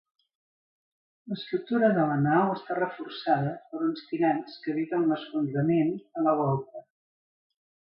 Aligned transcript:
L'estructura 1.33 1.89
de 1.97 2.05
la 2.11 2.15
nau 2.21 2.53
està 2.55 2.79
reforçada 2.79 3.53
per 3.75 3.83
uns 3.89 4.03
tirants 4.13 4.57
que 4.65 4.75
eviten 4.75 5.07
l'esfondrament 5.13 5.95
de 6.19 6.27
la 6.31 6.37
volta. 6.45 6.87